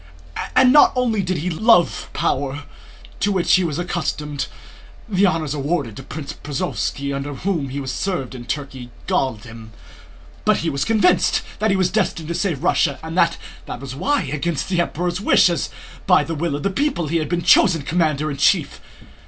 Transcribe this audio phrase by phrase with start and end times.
[0.55, 2.63] And not only did he love power
[3.19, 4.47] to which he was accustomed
[5.07, 9.73] (the honours awarded to Prince Prozoróvski, under whom he had served in Turkey, galled him),
[10.43, 13.37] but he was convinced that he was destined to save Russia and that
[13.67, 15.69] that was why, against the Emperor's wish and
[16.07, 18.81] by the will of the people, he had been chosen commander in chief.